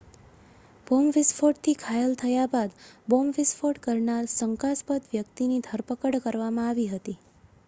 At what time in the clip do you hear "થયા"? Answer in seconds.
2.21-2.47